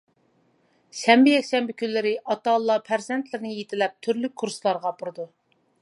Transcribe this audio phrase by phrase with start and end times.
[0.99, 5.29] شەنبە، يەكشەنبە كۈنلىرى ئاتا-ئانىلار پەرزەنتلىرىنى يېتىلەپ تۈرلۈك كۇرسلارغا ئاپىرىدۇ.